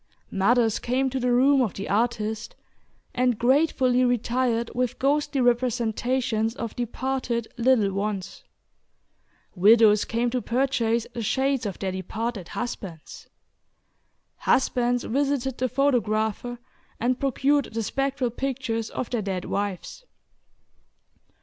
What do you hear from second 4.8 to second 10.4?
ghostly representations of departed little ones. Widows came